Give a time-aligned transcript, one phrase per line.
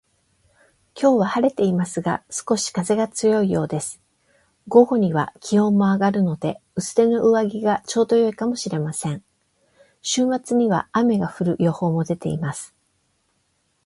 [0.99, 4.01] 今日は晴れていますが、少し風が強いようです。
[4.67, 9.23] 午後には気温も上がるので、薄手の上着がちょうど良いかもしれません。
[10.01, 12.73] 週末には雨が降る予報も出ています